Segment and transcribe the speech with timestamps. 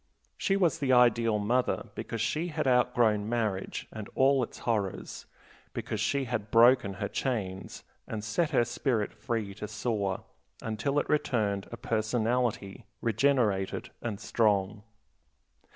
[0.35, 5.27] She was the ideal mother because she had outgrown marriage and all its horrors,
[5.73, 10.23] because she had broken her chains, and set her spirit free to soar
[10.59, 14.81] until it returned a personality, regenerated and strong.